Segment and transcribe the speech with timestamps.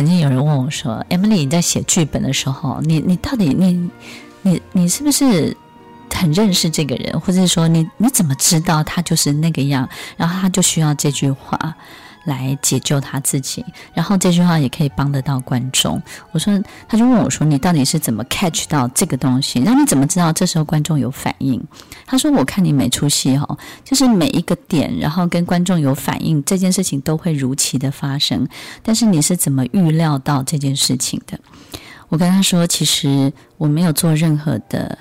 [0.00, 3.90] 曾经有人问我说：“Emily，你在写剧本的时候，你你到底你
[4.40, 5.54] 你你是不是
[6.08, 9.86] 很认识这个人，或者说你你怎么知道他就是那个样？
[10.16, 11.76] 然后他就需要这句话。”
[12.30, 16.00] 来解救他自己，然后这句话也可以帮得到观众。
[16.30, 16.56] 我说，
[16.88, 19.58] 他就问我说：“你到底是怎么 catch 到这个东西？
[19.58, 21.60] 那你怎么知道这时候观众有反应？”
[22.06, 28.46] 他说：“我看你每出戏哈，就是每一个点，然后跟观众有反应，这件事情都会如期的发生。
[28.82, 31.38] 但是你是怎么预料到这件事情的？”
[32.08, 34.98] 我跟他说：“其实我没有做任何的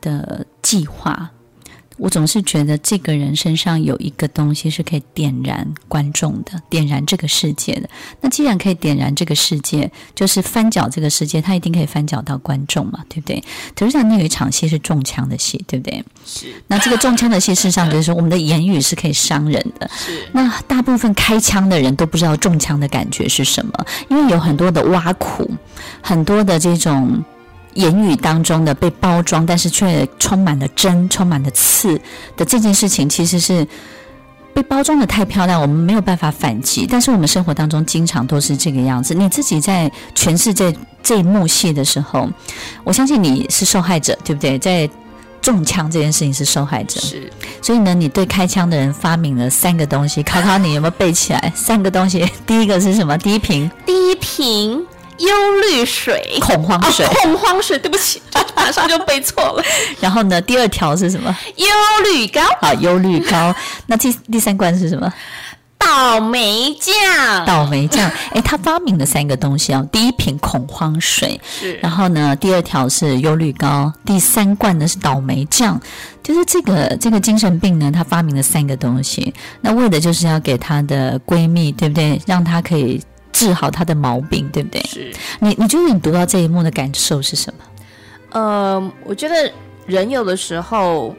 [0.00, 1.30] 的计划。”
[2.00, 7.88] 我总是觉得这个人身上有一个东西是可以点燃观众的，点燃这个世界的。
[8.22, 13.44] 那既然可以点燃这个世界，就是翻搅这个世界，他一定可以翻搅到观众嘛，对不对？
[13.76, 16.02] 可是像那有一场戏是中枪的戏，对不对？
[16.24, 16.46] 是。
[16.68, 19.88] 那这个中枪的戏，事实上就是说，我们的言语是可以伤人的。
[19.94, 20.26] 是。
[20.32, 23.72] 那大部分开枪的人都不知道中枪的感觉是什么，
[24.08, 25.50] 因为有很多的挖苦，
[26.00, 27.22] 很多的这种。
[27.74, 32.00] 言语当中的被包装，但是却充满了针、充满了刺
[32.36, 33.66] 的这件事情，其实是
[34.52, 36.86] 被包装的太漂亮，我们没有办法反击。
[36.88, 39.14] 但是我们生活当中经常都是这个样子。
[39.14, 42.28] 你自己在诠释这这一幕戏的时候，
[42.82, 44.58] 我相信你是受害者，对不对？
[44.58, 44.90] 在
[45.40, 47.32] 中枪这件事情是受害者，是。
[47.62, 51.52] 所以呢，你对开枪的人发明了三个东西，考考你有没有背起来？
[51.54, 53.16] 三个东西， 第一个是什么？
[53.16, 54.84] 第一瓶，第一瓶。
[55.20, 55.28] 忧
[55.60, 58.20] 虑水，恐慌水，哦，恐慌水，对不起，
[58.56, 59.62] 马上就背错了。
[60.00, 61.34] 然后呢，第二条是什么？
[61.56, 61.66] 忧
[62.04, 63.54] 虑膏，好，忧虑膏。
[63.86, 65.12] 那第第三罐是什么？
[65.78, 68.10] 倒霉酱，倒霉酱。
[68.32, 69.86] 诶，他发明了三个东西哦。
[69.90, 71.74] 第一瓶恐慌水，是。
[71.82, 75.80] 然后呢，第二条是忧虑膏，第三罐呢是倒霉酱。
[76.22, 82.20] 就是这个这个精神病呢，他发明了三个东西，那为的就是要给她的闺蜜，对不对？
[82.26, 83.02] 让她可以。
[83.40, 84.82] 治好他的毛病，对不对？
[84.82, 85.10] 是。
[85.38, 87.64] 你你觉得你读到这一幕的感受是什么？
[88.32, 89.50] 呃，我觉得
[89.86, 91.16] 人有的时候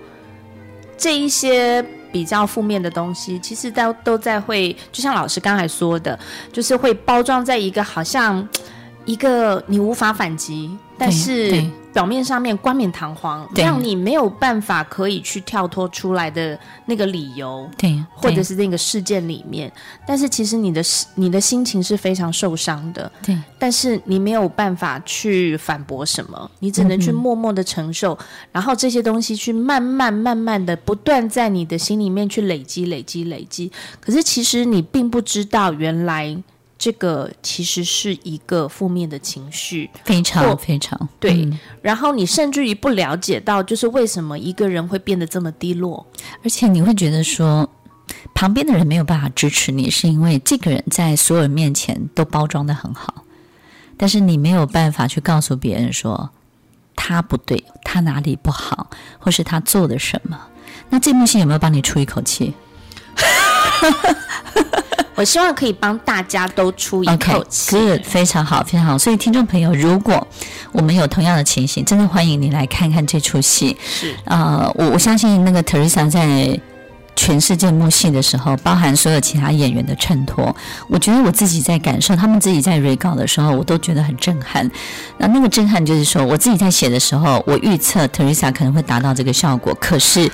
[0.96, 6.18] 这一些比较负面的东西，其实都都在会，就像老师刚才说的，
[6.54, 8.48] 就是会包装在一个好像
[9.06, 11.64] 一个你无法反击，但是。
[11.94, 19.70] 表面上面冠冕堂皇，让你没有办法可以去跳脱出来的那个理由，对，或者是那个事件里面，
[20.08, 20.82] 但是其实你的
[21.16, 33.70] 你的心情是非常受伤的，对，但是你没有办法去反驳什么，你只能去默默的承受，嗯、然后这些东西去慢慢慢慢的不断在你的心里面去累积累积累积，
[34.00, 36.42] 可是其实你并不知道原来。
[36.82, 41.60] 这个其实是一个负面的情绪，非常非常对、嗯。
[41.80, 46.04] 然后你甚至于不了解到，就是为什么一个人会变得这么低落，
[46.44, 47.70] 而且你会觉得说，
[48.34, 53.26] 旁边的人没有办法支持你，是因为这个人在所有人面前都包装的很好，
[53.96, 56.32] 但是你没有办法去告诉别人说
[56.96, 58.90] 他不对，他哪里不好，
[59.20, 60.36] 或是他做了什么。
[60.90, 62.56] 那这幕戏有没有帮你出一口气？
[65.22, 68.98] 我希望可以帮大家都出一口气，okay, 非常好，非常好。
[68.98, 70.28] 所以听众朋友，如果
[70.72, 73.78] 我们有同样的情形，真的欢迎你来看看这出戏。
[73.86, 76.60] 是啊，呃，我我相信那个 Teresa 在。
[77.16, 80.56] 全世界幕戏的时候，包含所有其他演员的衬托，
[80.88, 84.70] 我觉得我自己在感受，他们自己在 re 稿的时候，我都觉得很震撼。
[85.18, 90.32] 那那个震撼就是说，我自己在写的时候，我预测 Teresa 可能会达到这个效果，可是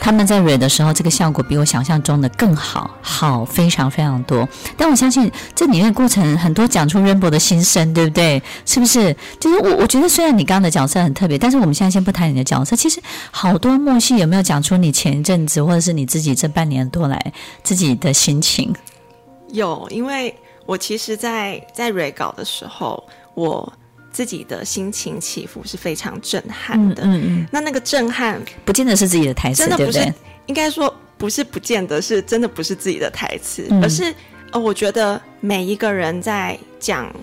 [0.00, 4.48] 他们在 re 的时候，这个效果比我想象中的更好，好非常非常多。
[4.78, 8.42] 但我相信这里面过程很多讲出 Rainbow 的心声，对不对？
[8.64, 9.14] 是不是？
[9.38, 16.34] 就是我我觉得虽然你刚刚的角色很特别，但是我们现在先不谈你的角色，其实好多幕戏有没有讲出你前一阵子或者是你自己。
[16.34, 17.32] 这半年多来
[17.62, 18.74] 自己的心情
[19.52, 23.70] 有，因为我其实在，在在 re 稿的时候，我
[24.10, 27.02] 自己的心情起伏是非常震撼的。
[27.04, 30.14] 嗯嗯，那那个震撼不见得是自己的台词，真的不是，对不对？
[30.46, 34.14] 应该说不是，不见得是真的不是自己的台词，嗯、而是
[34.52, 37.14] 呃，我觉得每一个人在讲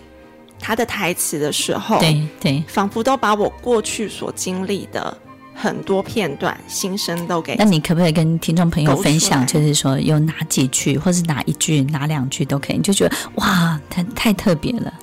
[0.59, 5.17] 他的台词的时候，对对，仿佛都把我过去所经历的。
[5.59, 14.93] 很多片段心声都给，那你可不可以跟听众朋友分享，就是说有哪几句，或是哪一句、哪两句都可以，你就觉得哇，太太特别了，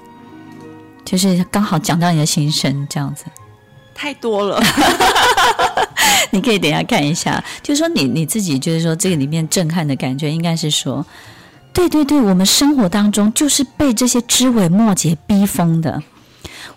[1.05, 3.25] 就是刚好讲到你的心声这样子，
[3.97, 4.63] 太多了，
[6.31, 11.05] 你可以等一下看一下，就是说你你自己就是说这个里面震撼的感觉，应该是说，
[11.73, 16.01] 对对对，我们生活当中就是被这些枝微末节逼疯的。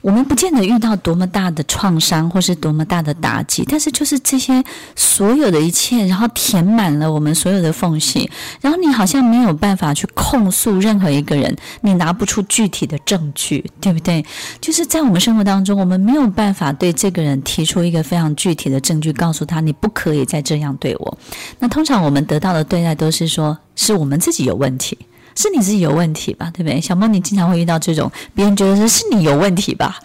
[0.01, 4.63] 我们不见得遇到多么大的创伤或是多么大的打击，但是就是这些
[4.95, 8.29] 所有的一切，然后填满了我们所有的缝隙，
[8.61, 14.25] 然后你好像没有办法去控诉任何一个人，你拿不出具体的证据，对不对？
[14.61, 21.17] 就是在我们生活当中，我们没有办法对这个人提出一个非常具体的证据，告诉他你不可以再这样对我。
[21.59, 24.97] 那通常我们得到的对待都是说，是我们自己有问题。
[25.37, 26.81] 是你自己有问题吧，对不对？
[26.81, 29.99] 小梦，你经常会遇到这种别人觉得说是你有问题吧？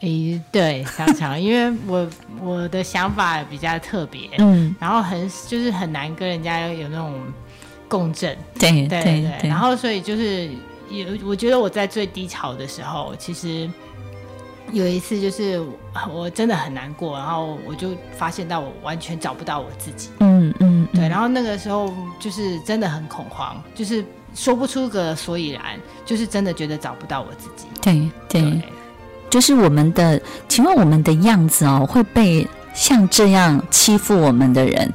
[0.00, 2.06] 诶，对，常常，因为我
[2.42, 7.14] 我的想法比较特别，嗯，然后很就是很难跟人家有那种
[7.88, 10.50] 共振，对对对，对，对，然后所以就是
[10.90, 13.70] 有，我觉得我在最低潮的时候，其实
[14.74, 15.64] 有一次就是
[16.12, 24.04] 我真的很难过，然后我就发现到我完全找不到我自己，嗯嗯，对，然后那个时候就是真的很恐慌，就是。
[24.36, 27.66] 说不出个所以然，就是真的觉得找不到我自己。
[27.80, 28.62] 对对，对，
[29.30, 32.44] 就是我们的，请问我们的样子哦，会被
[32.74, 34.92] 像这样欺负我们的人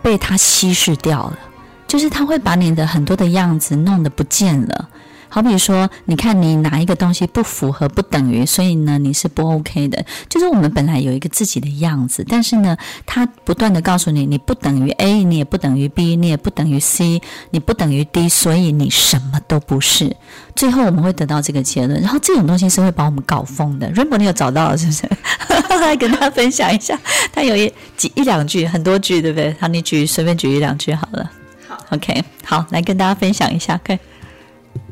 [0.00, 1.38] 被他稀释掉了，
[1.86, 4.88] 就是他会把你的很多的样子弄得不见了。
[5.34, 10.04] 好比说，你看你哪一个东西不符合，不等于，所以呢，你是不 OK 的。
[10.28, 12.76] 就是我们本来有一个自己的样子，但是呢，
[13.06, 20.14] 他不断的告诉你，你不等于 A，你也不等于 B，你也不等于 C，你不等于 D，所以你什么都不是。
[20.54, 23.90] 最后我们会得到这个结论，然后这种东西是会把我们搞疯的。
[23.92, 25.08] Rainbow，你有找到了是不是？
[25.80, 27.00] 来跟大家分享一下，
[27.32, 29.56] 他有一几一两句，很多句，对不对？
[29.58, 31.30] 好，你举随便举一两句好了。
[31.66, 33.98] 好，OK，好，来跟大家分享一下，可以。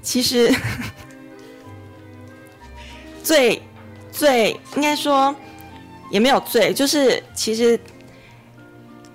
[0.02, 0.52] 其实
[3.22, 3.62] 最
[4.10, 5.34] 最应该说
[6.10, 7.78] 也没有最，就是其实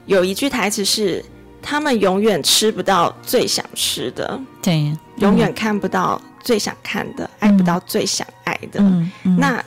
[0.05, 1.23] 有一句台词是：
[1.61, 8.79] 他们永远吃不到最想吃的，对，嗯、永远看不到最想看的，嗯、爱不到最想爱的。
[8.79, 9.63] 嗯嗯、那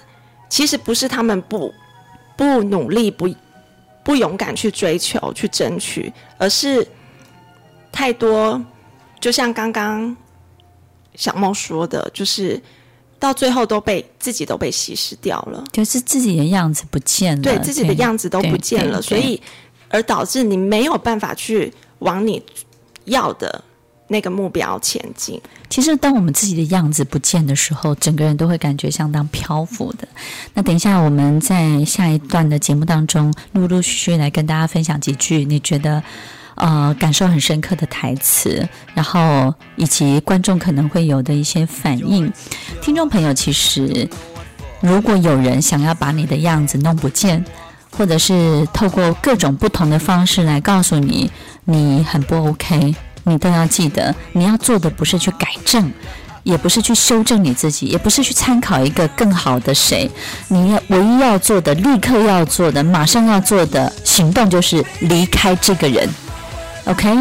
[0.48, 1.74] 其实不是他们不
[2.36, 3.28] 不努力、不
[4.02, 6.86] 不勇敢去追求、去争取，而是
[7.92, 8.62] 太多，
[9.20, 10.16] 就像刚刚。
[11.18, 12.62] 小梦说的，就是
[13.18, 19.42] 到最后都被自己都被稀释掉了，就是自己的样子不见了，对自己的样子都不见了，所以
[19.88, 22.40] 而导致你没有办法去往你
[23.06, 23.64] 要的
[24.06, 25.40] 那个目标前进。
[25.68, 30.06] 其实，当我们自己的样子不见的时候，整个人都会感觉相当漂浮的。
[30.54, 36.00] 那等一下，我们在下一段的节目当中，陆陆续续来跟大家分享几句，你觉得？
[36.58, 42.32] 呃，感受很深刻的台词，然后以及观众可能会有的一些反应。
[42.82, 44.08] 听众朋友，其实
[44.80, 47.44] 如果有人想要把你的样子弄不见，
[47.96, 51.30] 或者是透过各种不同的方式来告诉你
[51.64, 55.92] 你很不 OK，你都要记得，你要做的不是去改正，
[56.42, 60.10] 也不是去修正你自己，也不是去参考一个更好的谁，
[60.48, 66.08] 你要唯一要做的、立刻要做的、马上要做的行动就是离开这个人。
[66.88, 67.14] OK，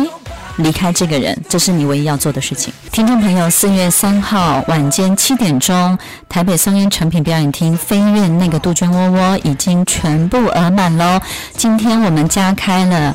[0.59, 2.73] 离开这个人，这是你唯一要做的事情。
[2.89, 5.99] 听众朋友，四月三号晚间七点钟，
[6.29, 11.19] 台北松烟成品表演厅飞院那个杜鹃窝窝已经全部额满喽。
[11.57, 13.13] 今天我们加开了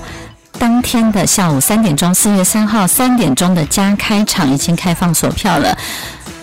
[0.59, 5.75] 当天的下午三点钟，四月三号三点钟的加开场已经开放锁票了。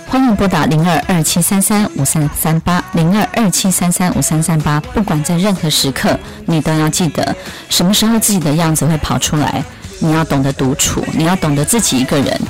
[0.08, 7.36] 欢迎拨打零二二七三三五三三八零二二七三三五三三八，不管在任何时刻，你都要记得
[7.70, 9.64] 什么时候自己的样子会跑出来。
[10.02, 12.42] 你要懂得独处，你要懂得自己一个人，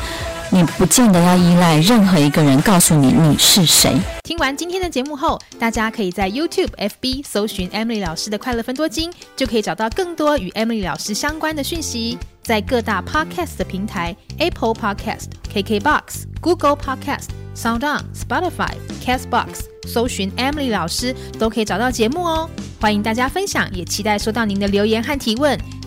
[0.51, 3.95] 你不见得要依赖任何一个人告诉你你是谁。
[4.23, 12.17] 听完今天的节目后，大家可以在 YouTube、FB 搜寻 Emily 老师的快乐分多金，就可以找到更多与 Emily 老师相关的讯息。
[12.43, 18.71] 在各大 Podcast 的平台，Apple Podcast、KKBox、Google Podcast、SoundOn、Spotify、
[19.05, 22.49] Castbox 搜寻 Emily 老师，都可以找到节目哦。
[22.79, 25.59] 欢迎大家分享，也期待收到您的留言和提问。